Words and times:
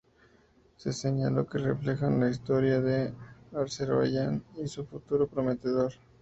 Se 0.77 0.93
señaló 0.93 1.45
que 1.45 1.59
reflejan 1.59 2.19
la 2.19 2.27
historia 2.31 2.81
de 2.81 3.13
Azerbaiyán 3.53 4.43
y 4.57 4.67
su 4.67 4.83
futuro 4.83 5.27
prometedor. 5.27 5.93